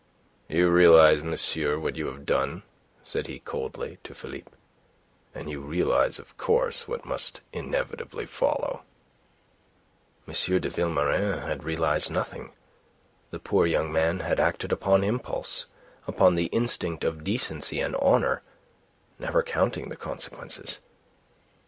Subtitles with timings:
[0.49, 2.63] "You realize, monsieur, what you have done,"
[3.03, 4.49] said he, coldly, to Philippe.
[5.35, 8.81] "And you realize, of course, what must inevitably follow."
[10.27, 10.33] M.
[10.33, 12.51] de Vilmorin had realized nothing.
[13.29, 15.67] The poor young man had acted upon impulse,
[16.07, 18.41] upon the instinct of decency and honour,
[19.19, 20.79] never counting the consequences.